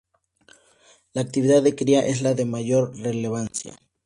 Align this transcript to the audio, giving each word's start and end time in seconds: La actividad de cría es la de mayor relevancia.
La 1.13 1.21
actividad 1.21 1.61
de 1.61 1.75
cría 1.75 1.99
es 2.03 2.23
la 2.23 2.33
de 2.33 2.45
mayor 2.45 2.97
relevancia. 2.97 3.77